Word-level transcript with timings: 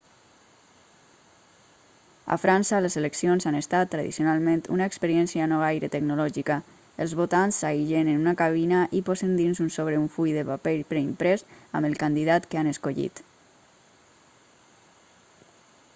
a 2.35 2.37
frança 2.43 2.79
les 2.85 2.95
eleccions 3.01 3.45
han 3.49 3.57
estat 3.57 3.91
tradicionalment 3.95 4.63
una 4.77 4.87
experiència 4.91 5.45
no 5.51 5.59
gaire 5.63 5.89
tecnològica 5.95 6.57
els 7.05 7.13
votants 7.21 7.59
s'aïllen 7.65 8.09
en 8.15 8.25
una 8.27 8.35
cabina 8.41 8.81
i 9.01 9.05
posen 9.11 9.35
dins 9.41 9.61
un 9.65 9.69
sobre 9.77 9.99
un 10.05 10.07
full 10.17 10.33
de 10.39 10.45
paper 10.51 10.75
preimprès 10.95 11.43
amb 11.61 11.91
el 11.91 11.99
candidat 12.05 12.49
que 12.55 12.61
han 12.63 12.71
escollit 12.75 13.21